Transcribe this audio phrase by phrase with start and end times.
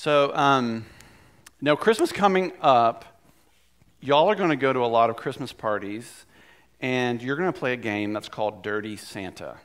[0.00, 0.86] So, um,
[1.60, 3.20] now Christmas coming up,
[4.00, 6.24] y'all are going to go to a lot of Christmas parties,
[6.80, 9.56] and you're going to play a game that's called Dirty Santa.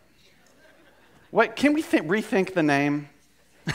[1.29, 3.09] What, can we th- rethink the name?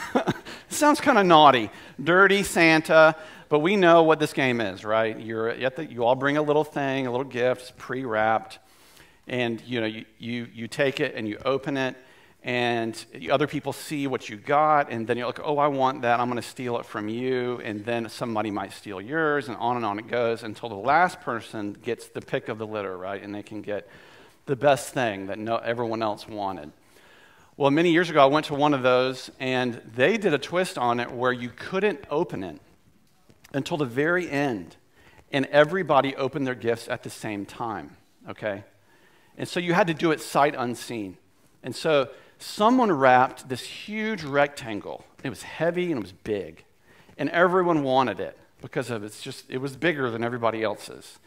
[0.68, 1.70] sounds kind of naughty.
[2.02, 3.14] Dirty Santa,
[3.48, 5.16] but we know what this game is, right?
[5.16, 8.58] You're the, you all bring a little thing, a little gift, pre-wrapped,
[9.28, 11.94] and you know you, you, you take it and you open it,
[12.42, 16.20] and other people see what you got, and then you're like, oh, I want that.
[16.20, 19.76] I'm going to steal it from you, and then somebody might steal yours, and on
[19.76, 23.22] and on it goes until the last person gets the pick of the litter, right?
[23.22, 23.88] And they can get
[24.46, 26.72] the best thing that no, everyone else wanted.
[27.56, 30.78] Well, many years ago, I went to one of those, and they did a twist
[30.78, 32.60] on it where you couldn't open it
[33.52, 34.76] until the very end,
[35.32, 37.96] and everybody opened their gifts at the same time,
[38.28, 38.62] okay?
[39.36, 41.18] And so you had to do it sight unseen.
[41.64, 45.04] And so someone wrapped this huge rectangle.
[45.22, 46.64] It was heavy and it was big,
[47.16, 51.18] and everyone wanted it because of it's just it was bigger than everybody else's.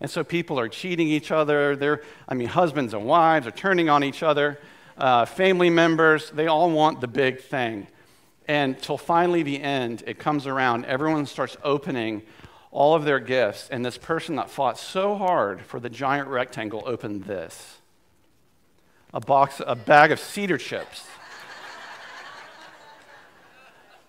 [0.00, 1.76] And so people are cheating each other.
[1.76, 4.58] They're, I mean, husbands and wives are turning on each other
[5.00, 7.86] uh, family members, they all want the big thing.
[8.46, 12.22] And till finally the end, it comes around, everyone starts opening
[12.70, 16.82] all of their gifts, and this person that fought so hard for the giant rectangle
[16.86, 17.79] opened this
[19.12, 21.06] a box, a bag of cedar chips.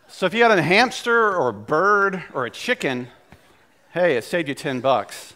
[0.07, 3.07] so if you had a hamster or a bird or a chicken,
[3.93, 5.33] hey, it saved you 10 bucks.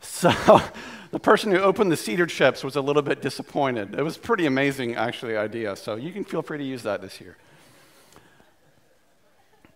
[0.00, 0.30] So
[1.10, 3.94] the person who opened the cedar chips was a little bit disappointed.
[3.94, 5.74] It was pretty amazing, actually, idea.
[5.76, 7.36] So you can feel free to use that this year.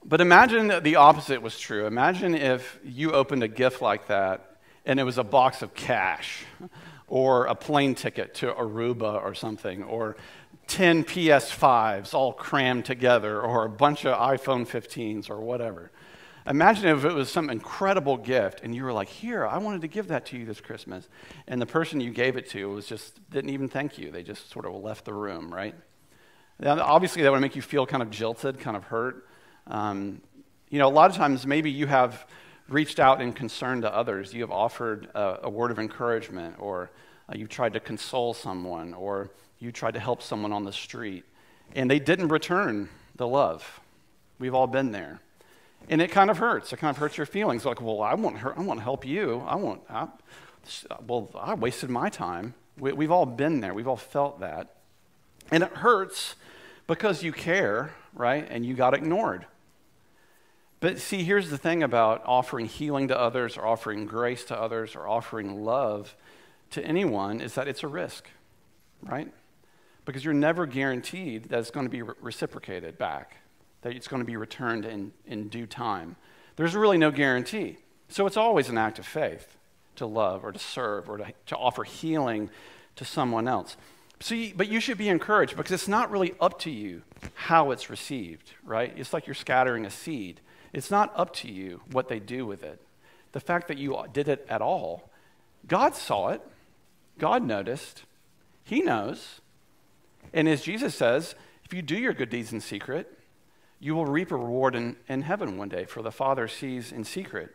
[0.05, 1.87] But imagine the opposite was true.
[1.87, 6.45] Imagine if you opened a gift like that and it was a box of cash
[7.13, 10.17] or a plane ticket to Aruba or something or
[10.69, 15.91] 10 PS5s all crammed together or a bunch of iPhone 15s or whatever.
[16.47, 19.89] Imagine if it was some incredible gift and you were like, Here, I wanted to
[19.89, 21.07] give that to you this Christmas.
[21.47, 24.11] And the person you gave it to was just, didn't even thank you.
[24.11, 25.75] They just sort of left the room, right?
[26.61, 29.29] Now, obviously, that would make you feel kind of jilted, kind of hurt.
[29.67, 30.23] Um,
[30.71, 32.27] you know, a lot of times maybe you have
[32.69, 34.33] reached out in concern to others.
[34.33, 36.91] You have offered a, a word of encouragement, or
[37.29, 41.25] uh, you've tried to console someone, or you tried to help someone on the street,
[41.75, 43.81] and they didn't return the love.
[44.39, 45.21] We've all been there.
[45.89, 46.73] And it kind of hurts.
[46.73, 47.65] It kind of hurts your feelings.
[47.65, 49.43] Like, well, I want, I want to help you.
[49.47, 50.09] I want, I,
[51.07, 52.55] well, I wasted my time.
[52.79, 53.75] We, we've all been there.
[53.75, 54.77] We've all felt that.
[55.51, 56.37] And it hurts
[56.87, 58.47] because you care, right?
[58.49, 59.47] And you got ignored.
[60.83, 64.95] But see, here's the thing about offering healing to others, or offering grace to others,
[64.95, 66.15] or offering love
[66.73, 68.29] to anyone is that it's a risk,
[69.03, 69.33] right?
[70.05, 73.37] Because you're never guaranteed that it's going to be reciprocated back
[73.83, 76.17] that it's going to be returned in, in due time.
[76.57, 77.77] There's really no guarantee.
[78.09, 79.57] So it's always an act of faith
[79.97, 82.51] to love or to serve or to, to offer healing
[82.97, 83.77] to someone else.
[84.27, 87.03] You, but you should be encouraged because it's not really up to you
[87.35, 88.93] how it's received, right?
[88.97, 90.41] It's like you're scattering a seed.
[90.73, 92.81] It's not up to you what they do with it.
[93.33, 95.11] The fact that you did it at all,
[95.67, 96.43] God saw it,
[97.19, 98.05] God noticed,
[98.65, 99.41] He knows.
[100.33, 101.35] And as Jesus says,
[101.65, 103.19] if you do your good deeds in secret,
[103.81, 107.05] you will reap a reward in, in heaven one day, for the Father sees in
[107.05, 107.51] secret.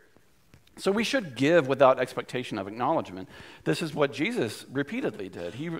[0.76, 3.28] So we should give without expectation of acknowledgement.
[3.64, 5.54] This is what Jesus repeatedly did.
[5.54, 5.70] He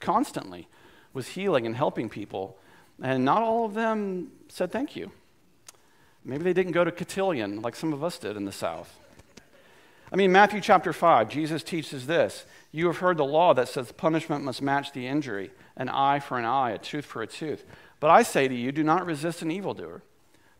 [0.00, 0.68] constantly
[1.12, 2.58] was healing and helping people,
[3.00, 5.12] and not all of them said thank you.
[6.24, 8.98] Maybe they didn't go to cotillion like some of us did in the South.
[10.12, 13.92] I mean, Matthew chapter 5, Jesus teaches this You have heard the law that says
[13.92, 17.64] punishment must match the injury, an eye for an eye, a tooth for a tooth.
[17.98, 20.02] But I say to you, do not resist an evildoer.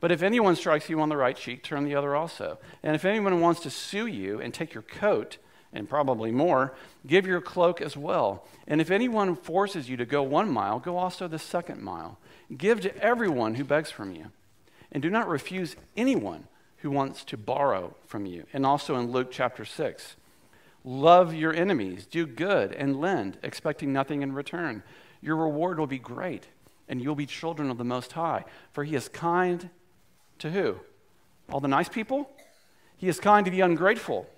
[0.00, 2.58] But if anyone strikes you on the right cheek, turn the other also.
[2.82, 5.38] And if anyone wants to sue you and take your coat,
[5.72, 6.74] and probably more,
[7.06, 8.46] give your cloak as well.
[8.66, 12.18] And if anyone forces you to go one mile, go also the second mile.
[12.54, 14.26] Give to everyone who begs from you.
[14.92, 16.46] And do not refuse anyone
[16.78, 18.44] who wants to borrow from you.
[18.52, 20.16] And also in Luke chapter 6,
[20.84, 24.82] love your enemies, do good, and lend, expecting nothing in return.
[25.20, 26.46] Your reward will be great
[26.88, 28.44] and you'll be children of the Most High.
[28.72, 29.70] For he is kind
[30.40, 30.76] to who?
[31.50, 32.28] All the nice people?
[32.96, 34.28] He is kind to the ungrateful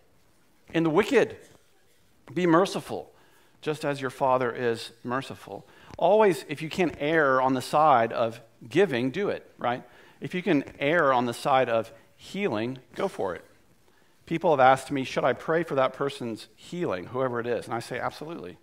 [0.73, 1.37] and the wicked.
[2.33, 3.11] Be merciful,
[3.61, 5.67] just as your Father is merciful.
[5.99, 9.83] Always, if you can err on the side of giving, do it, right?
[10.21, 13.45] If you can err on the side of healing, go for it.
[14.27, 17.67] People have asked me, should I pray for that person's healing, whoever it is?
[17.67, 18.57] And I say, absolutely.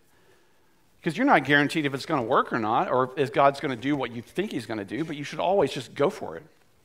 [1.00, 3.76] Because you're not guaranteed if it's going to work or not, or if God's going
[3.76, 6.10] to do what you think He's going to do, but you should always just go
[6.10, 6.44] for it.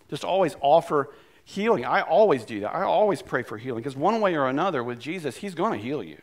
[0.08, 1.10] Just always offer
[1.44, 1.84] healing.
[1.84, 2.74] I always do that.
[2.74, 5.84] I always pray for healing because one way or another with Jesus, He's going to
[5.84, 6.20] heal you.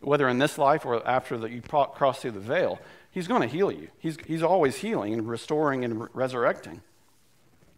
[0.00, 2.80] Whether in this life or after that you cross through the veil,
[3.10, 3.88] He's going to heal you.
[3.98, 6.80] He's, he's always healing and restoring and re- resurrecting.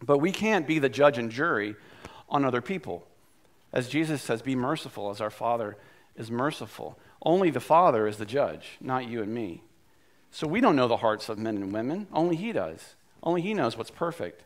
[0.05, 1.75] But we can't be the judge and jury
[2.29, 3.07] on other people.
[3.73, 5.77] As Jesus says, be merciful as our Father
[6.15, 6.97] is merciful.
[7.21, 9.63] Only the Father is the judge, not you and me.
[10.31, 12.07] So we don't know the hearts of men and women.
[12.13, 12.95] Only He does.
[13.23, 14.43] Only He knows what's perfect.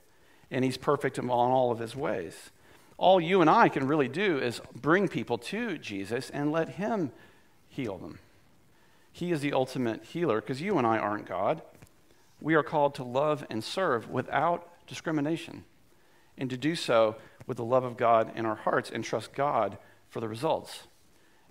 [0.50, 2.51] And He's perfect in all of His ways.
[2.97, 7.11] All you and I can really do is bring people to Jesus and let Him
[7.67, 8.19] heal them.
[9.11, 11.61] He is the ultimate healer because you and I aren't God.
[12.41, 15.63] We are called to love and serve without discrimination
[16.38, 17.15] and to do so
[17.47, 19.77] with the love of God in our hearts and trust God
[20.09, 20.83] for the results.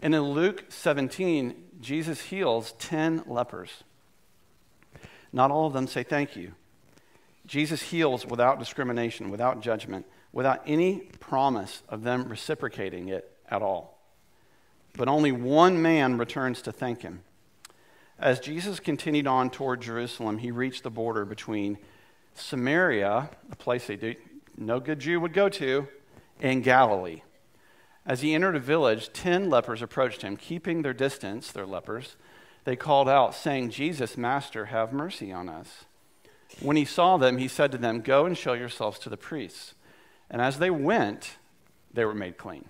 [0.00, 3.85] And in Luke 17, Jesus heals 10 lepers.
[5.32, 6.52] Not all of them say thank you.
[7.46, 13.99] Jesus heals without discrimination, without judgment, without any promise of them reciprocating it at all.
[14.96, 17.23] But only one man returns to thank him.
[18.19, 21.79] As Jesus continued on toward Jerusalem, he reached the border between
[22.38, 24.14] Samaria, a place they do,
[24.56, 25.88] no good Jew would go to,
[26.40, 27.23] and Galilee.
[28.06, 32.17] As he entered a village, ten lepers approached him, keeping their distance, their lepers.
[32.64, 35.85] They called out, saying, Jesus, Master, have mercy on us.
[36.61, 39.75] When he saw them, he said to them, Go and show yourselves to the priests.
[40.31, 41.37] And as they went,
[41.93, 42.69] they were made clean.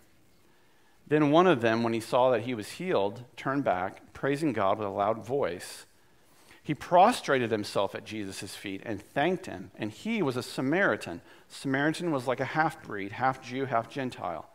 [1.06, 4.79] Then one of them, when he saw that he was healed, turned back, praising God
[4.79, 5.87] with a loud voice.
[6.69, 9.70] He prostrated himself at Jesus' feet and thanked him.
[9.79, 11.23] And he was a Samaritan.
[11.49, 14.50] Samaritan was like a half breed, half Jew, half Gentile.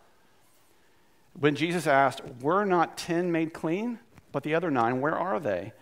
[1.33, 3.97] When Jesus asked, Were not ten made clean?
[4.31, 5.73] But the other nine, where are they?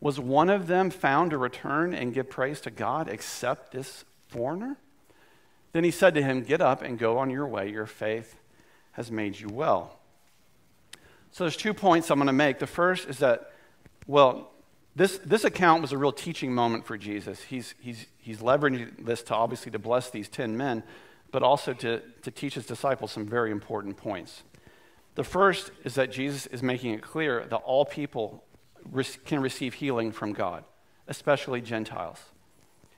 [0.00, 4.76] Was one of them found to return and give praise to God except this foreigner?
[5.72, 7.68] Then he said to him, Get up and go on your way.
[7.68, 8.36] Your faith
[8.92, 9.98] has made you well.
[11.32, 12.60] So there's two points I'm going to make.
[12.60, 13.50] The first is that,
[14.06, 14.49] well,
[14.96, 17.42] this, this account was a real teaching moment for Jesus.
[17.42, 20.82] He's, he's, he's leveraging this to obviously to bless these 10 men,
[21.30, 24.42] but also to, to teach his disciples some very important points.
[25.14, 28.44] The first is that Jesus is making it clear that all people
[29.24, 30.64] can receive healing from God,
[31.06, 32.18] especially Gentiles.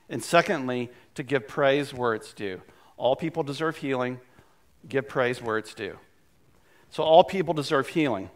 [0.09, 2.61] And secondly, to give praise where it's due.
[2.97, 4.19] All people deserve healing,
[4.87, 5.97] give praise where it's due.
[6.89, 8.29] So all people deserve healing.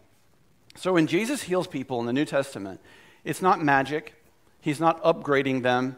[0.75, 2.81] So when Jesus heals people in the New Testament,
[3.27, 4.13] it's not magic.
[4.61, 5.97] He's not upgrading them.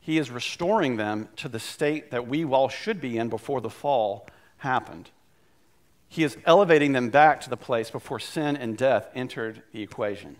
[0.00, 3.68] He is restoring them to the state that we all should be in before the
[3.68, 4.28] fall
[4.58, 5.10] happened.
[6.08, 10.36] He is elevating them back to the place before sin and death entered the equation.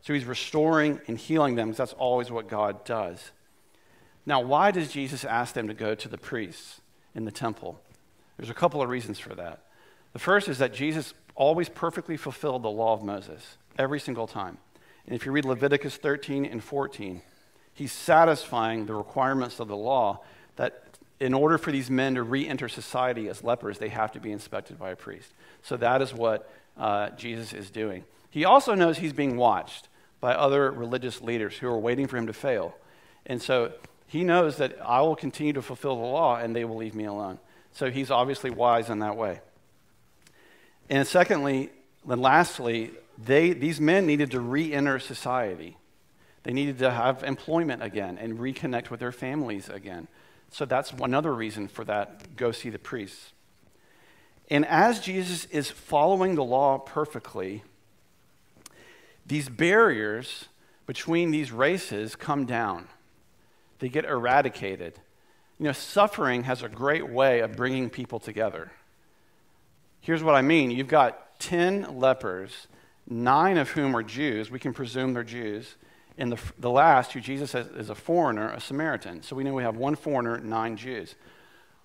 [0.00, 3.30] So he's restoring and healing them because that's always what God does.
[4.24, 6.80] Now, why does Jesus ask them to go to the priests
[7.14, 7.78] in the temple?
[8.38, 9.62] There's a couple of reasons for that.
[10.14, 14.58] The first is that Jesus always perfectly fulfilled the law of Moses every single time.
[15.06, 17.22] And if you read Leviticus 13 and 14,
[17.72, 20.20] he's satisfying the requirements of the law
[20.56, 20.82] that
[21.20, 24.32] in order for these men to re enter society as lepers, they have to be
[24.32, 25.32] inspected by a priest.
[25.62, 28.04] So that is what uh, Jesus is doing.
[28.30, 29.88] He also knows he's being watched
[30.20, 32.76] by other religious leaders who are waiting for him to fail.
[33.24, 33.72] And so
[34.06, 37.04] he knows that I will continue to fulfill the law and they will leave me
[37.04, 37.38] alone.
[37.72, 39.40] So he's obviously wise in that way.
[40.88, 41.70] And secondly,
[42.08, 45.76] and lastly, they, these men needed to re enter society.
[46.42, 50.06] They needed to have employment again and reconnect with their families again.
[50.50, 53.32] So that's another reason for that go see the priests.
[54.48, 57.64] And as Jesus is following the law perfectly,
[59.26, 60.44] these barriers
[60.86, 62.86] between these races come down,
[63.80, 65.00] they get eradicated.
[65.58, 68.70] You know, suffering has a great way of bringing people together.
[70.00, 72.68] Here's what I mean you've got 10 lepers,
[73.08, 74.50] nine of whom are Jews.
[74.50, 75.76] We can presume they're Jews.
[76.18, 79.22] And the, the last, who Jesus says is a foreigner, a Samaritan.
[79.22, 81.14] So we know we have one foreigner, nine Jews.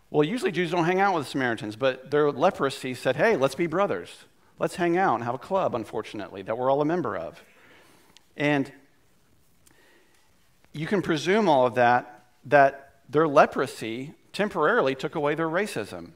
[0.09, 3.67] Well, usually Jews don't hang out with Samaritans, but their leprosy said, hey, let's be
[3.67, 4.25] brothers.
[4.59, 7.41] Let's hang out and have a club, unfortunately, that we're all a member of.
[8.37, 8.71] And
[10.73, 16.11] you can presume all of that, that their leprosy temporarily took away their racism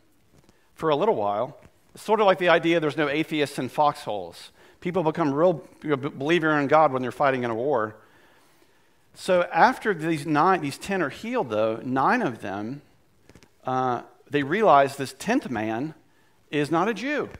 [0.73, 1.57] for a little while.
[1.93, 4.51] It's sort of like the idea there's no atheists in foxholes.
[4.85, 7.95] People become real you know, believer in God when they're fighting in a war.
[9.15, 12.83] So after these nine, these ten are healed, though, nine of them,
[13.63, 15.95] uh, they realize this tenth man
[16.51, 17.31] is not a Jew.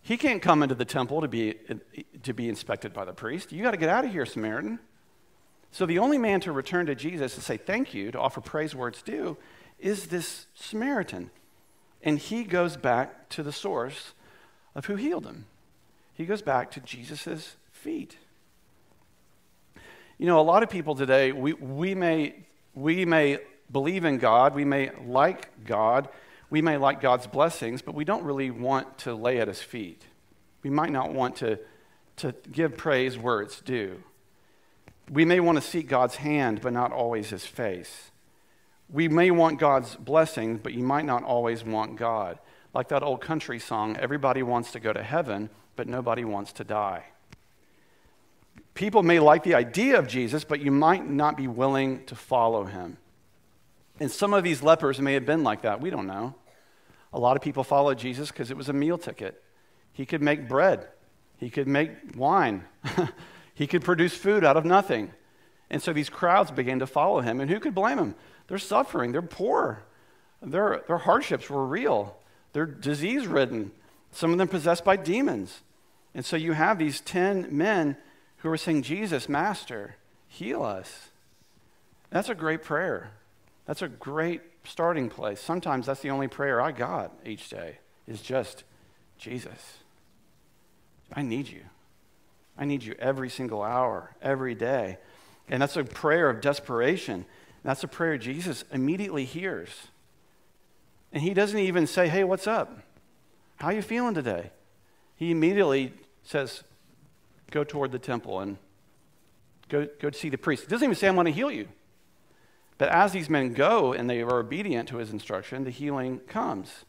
[0.00, 1.56] He can't come into the temple to be,
[2.22, 3.52] to be inspected by the priest.
[3.52, 4.78] You got to get out of here, Samaritan.
[5.72, 8.74] So the only man to return to Jesus to say thank you, to offer praise
[8.74, 9.36] where it's due,
[9.78, 11.30] is this Samaritan.
[12.02, 14.14] And he goes back to the source
[14.74, 15.44] of who healed him.
[16.16, 18.16] He goes back to Jesus' feet.
[20.16, 22.34] You know, a lot of people today, we, we, may,
[22.74, 23.38] we may
[23.70, 26.08] believe in God, we may like God,
[26.48, 30.04] we may like God's blessings, but we don't really want to lay at his feet.
[30.62, 31.58] We might not want to,
[32.16, 34.02] to give praise where it's due.
[35.10, 38.10] We may want to seek God's hand, but not always his face.
[38.88, 42.38] We may want God's blessings, but you might not always want God.
[42.76, 46.62] Like that old country song, everybody wants to go to heaven, but nobody wants to
[46.62, 47.04] die.
[48.74, 52.64] People may like the idea of Jesus, but you might not be willing to follow
[52.64, 52.98] him.
[53.98, 55.80] And some of these lepers may have been like that.
[55.80, 56.34] We don't know.
[57.14, 59.42] A lot of people followed Jesus because it was a meal ticket.
[59.94, 60.86] He could make bread,
[61.38, 62.62] he could make wine,
[63.54, 65.12] he could produce food out of nothing.
[65.70, 67.40] And so these crowds began to follow him.
[67.40, 68.14] And who could blame him?
[68.48, 69.82] They're suffering, they're poor,
[70.42, 72.18] their, their hardships were real,
[72.56, 73.70] they're disease ridden,
[74.10, 75.60] some of them possessed by demons.
[76.14, 77.98] And so you have these 10 men
[78.38, 79.96] who are saying, Jesus, Master,
[80.26, 81.10] heal us.
[82.08, 83.10] That's a great prayer.
[83.66, 85.38] That's a great starting place.
[85.38, 87.76] Sometimes that's the only prayer I got each day
[88.08, 88.64] is just,
[89.18, 89.76] Jesus,
[91.12, 91.60] I need you.
[92.56, 94.96] I need you every single hour, every day.
[95.46, 97.26] And that's a prayer of desperation.
[97.62, 99.88] That's a prayer Jesus immediately hears.
[101.16, 102.78] And he doesn't even say, hey, what's up?
[103.56, 104.50] How are you feeling today?
[105.14, 106.62] He immediately says,
[107.50, 108.58] go toward the temple and
[109.70, 110.64] go, go see the priest.
[110.64, 111.68] He doesn't even say, I'm going to heal you.
[112.76, 116.84] But as these men go and they are obedient to his instruction, the healing comes.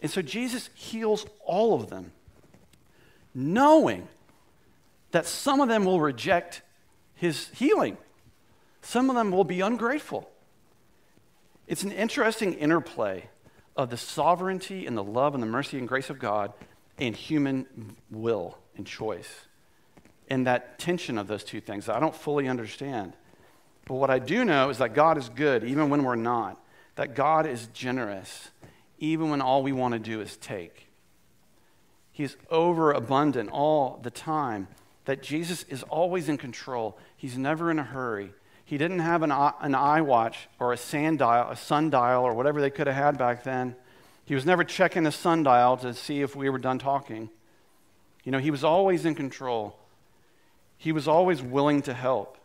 [0.00, 2.12] And so Jesus heals all of them,
[3.34, 4.06] knowing
[5.10, 6.62] that some of them will reject
[7.16, 7.96] his healing,
[8.80, 10.30] some of them will be ungrateful.
[11.66, 13.28] It's an interesting interplay
[13.76, 16.52] of the sovereignty and the love and the mercy and grace of God
[16.98, 19.46] and human will and choice.
[20.28, 23.12] And that tension of those two things I don't fully understand.
[23.86, 26.60] But what I do know is that God is good even when we're not,
[26.96, 28.50] that God is generous
[28.98, 30.88] even when all we want to do is take.
[32.12, 34.68] He's overabundant all the time,
[35.04, 36.98] that Jesus is always in control.
[37.16, 38.32] He's never in a hurry.
[38.66, 42.88] He didn't have an, an watch or a sundial, a sundial or whatever they could
[42.88, 43.76] have had back then.
[44.24, 47.30] He was never checking the sundial to see if we were done talking.
[48.24, 49.78] You know, he was always in control.
[50.78, 52.38] He was always willing to help.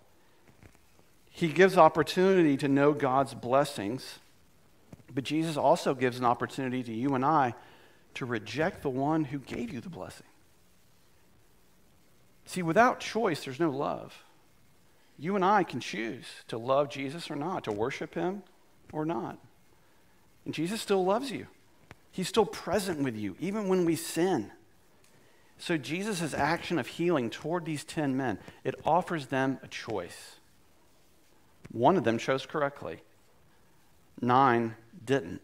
[1.32, 4.20] He gives opportunity to know God's blessings,
[5.12, 7.56] but Jesus also gives an opportunity to you and I
[8.14, 10.28] to reject the one who gave you the blessing.
[12.46, 14.24] See, without choice, there's no love.
[15.22, 18.42] You and I can choose to love Jesus or not, to worship him
[18.92, 19.38] or not.
[20.46, 21.46] And Jesus still loves you.
[22.12, 24.52] He's still present with you, even when we sin.
[25.60, 30.38] So Jesus' action of healing toward these 10 men, it offers them a choice.
[31.72, 33.02] One of them chose correctly,
[34.20, 34.76] nine
[35.06, 35.42] didn't.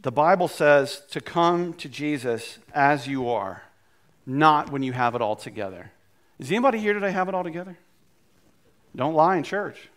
[0.00, 3.62] The Bible says to come to Jesus as you are,
[4.26, 5.91] not when you have it all together.
[6.42, 7.78] Is anybody here today have it all together?
[8.96, 9.88] Don't lie in church.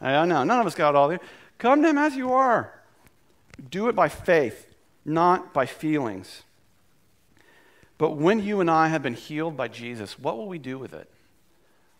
[0.00, 1.20] I know, none of us got it all there.
[1.56, 2.74] Come to Him as you are.
[3.70, 6.42] Do it by faith, not by feelings.
[7.96, 10.92] But when you and I have been healed by Jesus, what will we do with
[10.92, 11.08] it?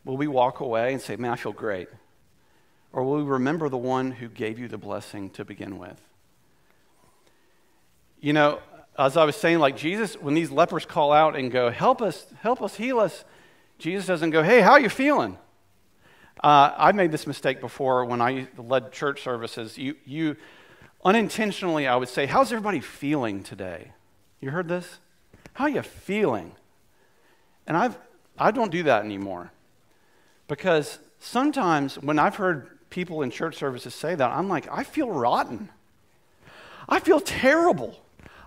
[0.05, 1.87] Will we walk away and say, Man, I feel great?
[2.93, 6.01] Or will we remember the one who gave you the blessing to begin with?
[8.21, 8.59] You know,
[8.99, 12.27] as I was saying, like Jesus, when these lepers call out and go, Help us,
[12.41, 13.25] help us, heal us,
[13.79, 15.39] Jesus doesn't go, Hey, how are you feeling?
[16.43, 19.79] Uh, I've made this mistake before when I led church services.
[19.79, 20.37] You, you
[21.05, 23.93] unintentionally, I would say, How's everybody feeling today?
[24.41, 24.99] You heard this?
[25.55, 26.53] How are you feeling?
[27.67, 27.99] And I've,
[28.39, 29.51] I don't do that anymore.
[30.47, 35.11] Because sometimes when I've heard people in church services say that, I'm like, I feel
[35.11, 35.71] rotten.
[36.89, 38.04] I feel terrible.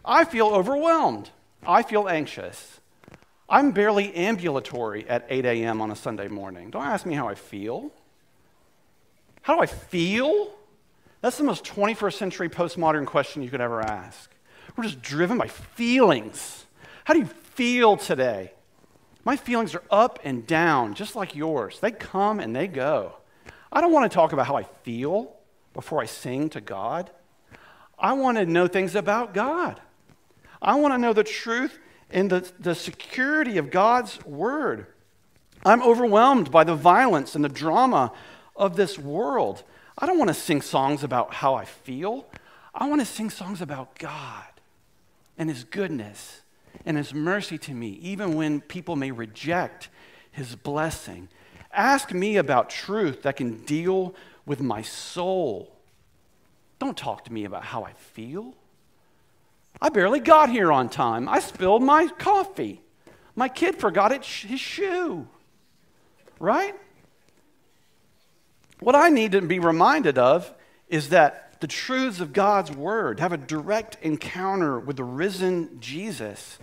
[0.08, 1.30] I feel overwhelmed.
[1.66, 2.80] I feel anxious.
[3.50, 5.82] I'm barely ambulatory at 8 a.m.
[5.82, 6.70] on a Sunday morning.
[6.70, 7.92] Don't ask me how I feel.
[9.42, 10.54] How do I feel?
[11.22, 14.32] That's the most 21st century postmodern question you could ever ask.
[14.76, 16.66] We're just driven by feelings.
[17.04, 18.54] How do you feel today?
[19.26, 21.80] My feelings are up and down, just like yours.
[21.82, 23.14] They come and they go.
[23.74, 25.34] I don't want to talk about how I feel
[25.74, 27.12] before I sing to God.
[28.00, 29.82] I want to know things about God.
[30.62, 31.78] I want to know the truth
[32.10, 34.88] and the, the security of God's word.
[35.66, 38.12] I'm overwhelmed by the violence and the drama
[38.56, 39.64] of this world.
[39.98, 42.28] I don't want to sing songs about how I feel.
[42.74, 44.46] I want to sing songs about God
[45.38, 46.42] and His goodness
[46.86, 49.90] and His mercy to me, even when people may reject
[50.32, 51.30] His blessing.
[51.72, 55.74] Ask me about truth that can deal with my soul.
[56.80, 58.54] Don't talk to me about how I feel.
[59.82, 61.30] I barely got here on time.
[61.30, 62.82] I spilled my coffee.
[63.36, 65.28] My kid forgot it, his shoe.
[66.40, 66.76] Right?
[68.80, 70.54] What I need to be reminded of
[70.88, 76.60] is that the truths of God's word have a direct encounter with the risen Jesus.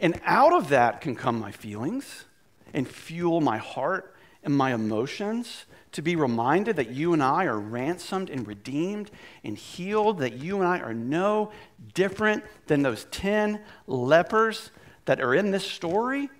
[0.00, 2.24] And out of that can come my feelings
[2.72, 7.58] and fuel my heart and my emotions to be reminded that you and I are
[7.58, 9.10] ransomed and redeemed
[9.42, 11.50] and healed, that you and I are no
[11.94, 14.70] different than those 10 lepers
[15.06, 16.30] that are in this story,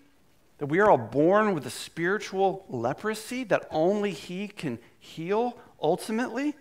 [0.59, 6.55] that we are all born with a spiritual leprosy that only He can heal ultimately,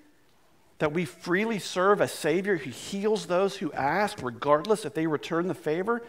[0.79, 5.47] that we freely serve a Savior who heals those who ask, regardless if they return
[5.47, 6.01] the favor.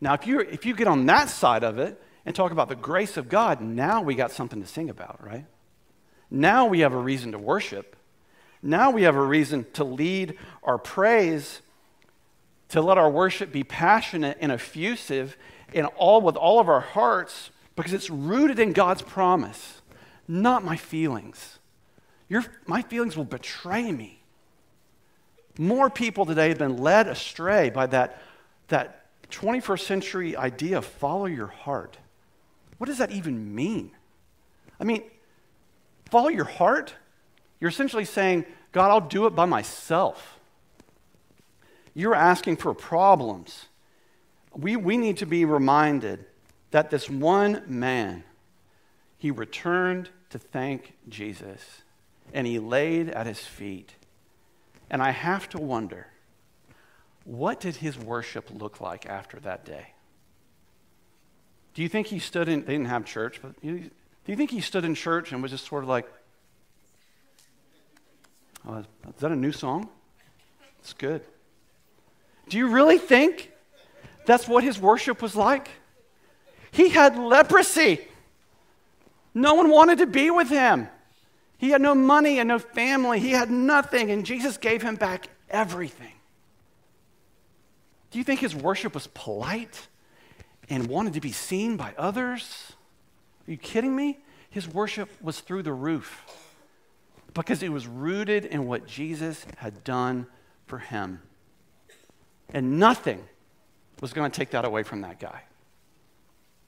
[0.00, 2.74] Now, if you, if you get on that side of it and talk about the
[2.74, 5.44] grace of God, now we got something to sing about, right?
[6.30, 7.96] Now we have a reason to worship.
[8.62, 11.62] Now we have a reason to lead our praise,
[12.68, 15.36] to let our worship be passionate and effusive
[15.72, 19.80] in all with all of our hearts because it's rooted in God's promise,
[20.28, 21.58] not my feelings.
[22.28, 24.22] Your, my feelings will betray me.
[25.58, 28.22] More people today have been led astray by that,
[28.68, 31.98] that 21st century idea of follow your heart.
[32.78, 33.90] What does that even mean?
[34.78, 35.02] I mean,
[36.10, 36.94] follow your heart?
[37.60, 40.38] You're essentially saying, God, I'll do it by myself.
[41.94, 43.66] You're asking for problems.
[44.54, 46.24] We, we need to be reminded
[46.70, 48.24] that this one man,
[49.18, 51.82] he returned to thank Jesus
[52.32, 53.94] and he laid at his feet.
[54.88, 56.06] And I have to wonder,
[57.24, 59.94] what did his worship look like after that day?
[61.74, 63.54] Do you think he stood in, they didn't have church, but
[64.30, 66.06] do you think he stood in church and was just sort of like,
[68.64, 68.86] oh, is
[69.18, 69.88] that a new song?
[70.78, 71.22] It's good.
[72.48, 73.50] Do you really think
[74.26, 75.68] that's what his worship was like?
[76.70, 78.02] He had leprosy.
[79.34, 80.86] No one wanted to be with him.
[81.58, 83.18] He had no money and no family.
[83.18, 86.12] He had nothing, and Jesus gave him back everything.
[88.12, 89.88] Do you think his worship was polite
[90.68, 92.74] and wanted to be seen by others?
[93.46, 94.18] Are you kidding me?
[94.50, 96.24] His worship was through the roof
[97.34, 100.26] because it was rooted in what Jesus had done
[100.66, 101.22] for him.
[102.52, 103.24] And nothing
[104.00, 105.42] was going to take that away from that guy.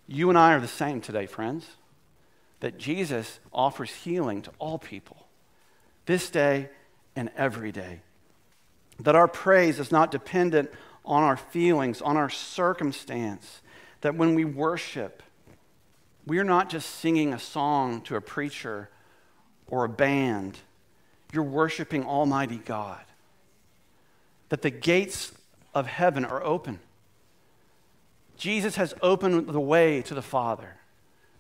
[0.07, 1.67] You and I are the same today, friends.
[2.61, 5.27] That Jesus offers healing to all people
[6.07, 6.69] this day
[7.17, 8.01] and every day.
[9.01, 10.71] That our praise is not dependent
[11.05, 13.63] on our feelings, on our circumstance.
[14.03, 15.23] That when we worship,
[16.27, 18.89] we're not just singing a song to a preacher
[19.67, 20.59] or a band.
[21.33, 23.01] You're worshiping Almighty God.
[24.51, 25.33] That the gates
[25.75, 26.79] of heaven are open.
[28.37, 30.77] Jesus has opened the way to the Father.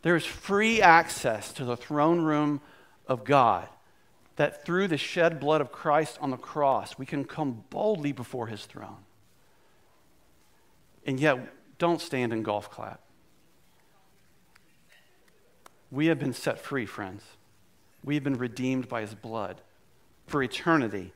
[0.03, 2.61] There is free access to the throne room
[3.07, 3.69] of God.
[4.37, 8.47] That through the shed blood of Christ on the cross, we can come boldly before
[8.47, 9.05] his throne.
[11.05, 11.39] And yet,
[11.79, 13.01] don't stand and golf clap.
[15.93, 17.23] We have been set free, friends.
[18.03, 19.61] We have been redeemed by his blood
[20.27, 21.13] for eternity.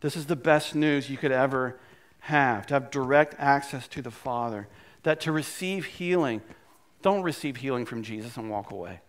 [0.00, 1.78] This is the best news you could ever
[2.20, 4.68] have to have direct access to the Father.
[5.02, 6.42] That to receive healing,
[7.02, 9.00] don't receive healing from Jesus and walk away.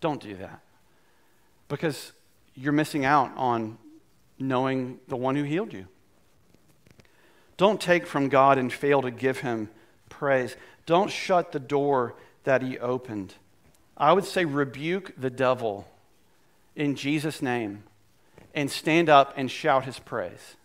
[0.00, 0.60] Don't do that.
[1.68, 2.12] Because
[2.56, 3.78] you're missing out on
[4.38, 5.86] knowing the one who healed you.
[7.56, 9.70] Don't take from God and fail to give him
[10.08, 10.56] praise.
[10.86, 13.34] Don't shut the door that he opened.
[14.00, 15.86] I would say rebuke the devil
[16.74, 17.84] in Jesus' name
[18.54, 20.56] and stand up and shout his praise.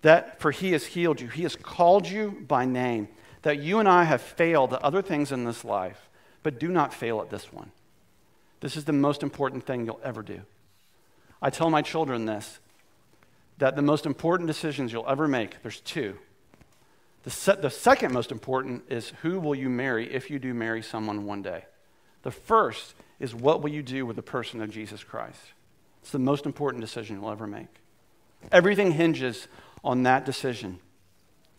[0.00, 3.08] That for he has healed you, he has called you by name.
[3.42, 6.08] That you and I have failed at other things in this life,
[6.42, 7.70] but do not fail at this one.
[8.60, 10.40] This is the most important thing you'll ever do.
[11.42, 12.60] I tell my children this
[13.58, 16.18] that the most important decisions you'll ever make, there's two.
[17.24, 20.82] The, se- the second most important is who will you marry if you do marry
[20.82, 21.64] someone one day?
[22.22, 25.40] The first is what will you do with the person of Jesus Christ?
[26.02, 27.68] It's the most important decision you'll ever make.
[28.50, 29.46] Everything hinges
[29.84, 30.78] on that decision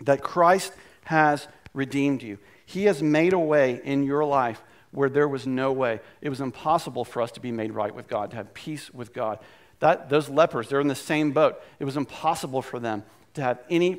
[0.01, 0.73] that Christ
[1.05, 2.37] has redeemed you.
[2.65, 5.99] He has made a way in your life where there was no way.
[6.21, 9.13] It was impossible for us to be made right with God, to have peace with
[9.13, 9.39] God.
[9.79, 11.61] That, those lepers, they're in the same boat.
[11.79, 13.95] It was impossible for them to have any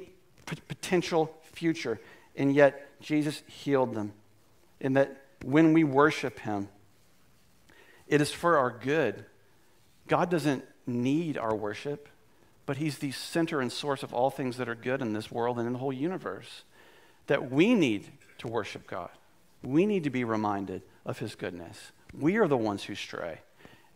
[0.46, 2.00] p- potential future.
[2.37, 4.12] And yet, Jesus healed them.
[4.81, 6.68] And that when we worship Him,
[8.09, 9.24] it is for our good.
[10.09, 12.09] God doesn't need our worship,
[12.66, 15.59] but He's the center and source of all things that are good in this world
[15.59, 16.62] and in the whole universe.
[17.26, 19.11] That we need to worship God.
[19.62, 21.92] We need to be reminded of His goodness.
[22.18, 23.40] We are the ones who stray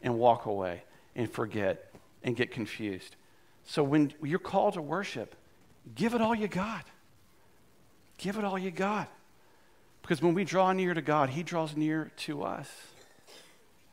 [0.03, 0.83] and walk away
[1.17, 3.17] and forget and get confused.
[3.65, 5.35] So when you're called to worship,
[5.95, 6.85] give it all you got.
[8.19, 9.09] Give it all you got.
[10.09, 12.71] Because when we draw near to God, He draws near to us.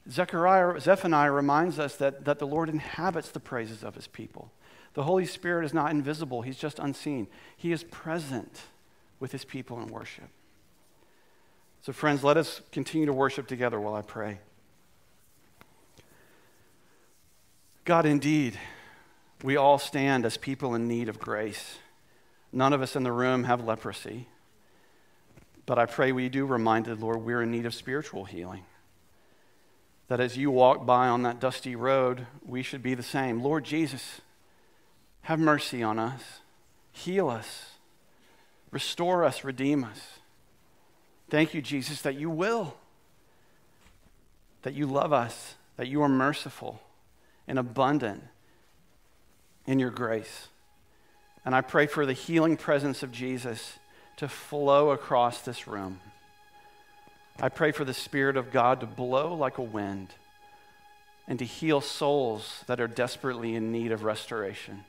[0.09, 4.49] Zechariah, Zephaniah reminds us that, that the Lord inhabits the praises of His people.
[4.93, 7.27] The Holy Spirit is not invisible, He's just unseen.
[7.57, 8.61] He is present
[9.19, 10.29] with His people in worship.
[11.81, 14.39] So, friends, let us continue to worship together while I pray.
[17.83, 18.57] God, indeed,
[19.43, 21.79] we all stand as people in need of grace.
[22.53, 24.29] None of us in the room have leprosy.
[25.65, 28.63] But I pray we do remind the Lord, we're in need of spiritual healing.
[30.07, 33.41] That as you walk by on that dusty road, we should be the same.
[33.41, 34.21] Lord Jesus,
[35.23, 36.21] have mercy on us,
[36.91, 37.71] heal us,
[38.69, 40.19] restore us, redeem us.
[41.29, 42.75] Thank you, Jesus, that you will,
[44.61, 46.79] that you love us, that you are merciful
[47.47, 48.23] and abundant
[49.65, 50.49] in your grace.
[51.43, 53.79] And I pray for the healing presence of Jesus
[54.17, 55.99] to flow across this room.
[57.39, 60.13] I pray for the Spirit of God to blow like a wind
[61.27, 64.83] and to heal souls that are desperately in need of restoration.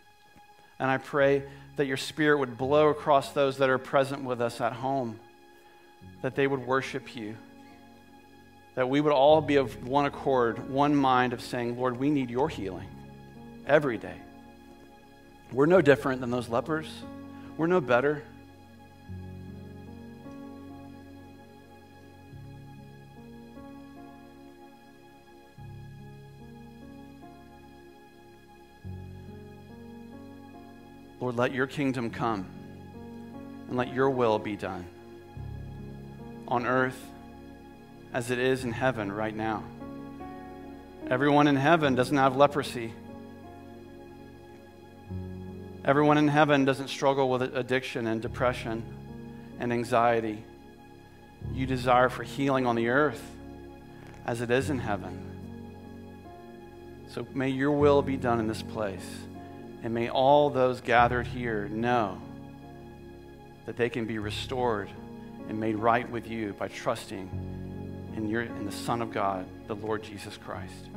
[0.78, 1.42] And I pray
[1.76, 5.18] that your Spirit would blow across those that are present with us at home,
[6.22, 7.36] that they would worship you,
[8.74, 12.30] that we would all be of one accord, one mind of saying, Lord, we need
[12.30, 12.88] your healing
[13.66, 14.16] every day.
[15.50, 16.86] We're no different than those lepers,
[17.56, 18.22] we're no better.
[31.26, 32.46] Lord, let your kingdom come
[33.66, 34.86] and let your will be done
[36.46, 37.02] on earth
[38.14, 39.64] as it is in heaven right now.
[41.10, 42.92] Everyone in heaven doesn't have leprosy.
[45.84, 48.84] Everyone in heaven doesn't struggle with addiction and depression
[49.58, 50.44] and anxiety.
[51.52, 53.32] You desire for healing on the earth
[54.24, 55.20] as it is in heaven.
[57.08, 59.26] So may your will be done in this place.
[59.86, 62.20] And may all those gathered here know
[63.66, 64.90] that they can be restored
[65.48, 67.30] and made right with you by trusting
[68.16, 70.88] in, your, in the Son of God, the Lord Jesus Christ.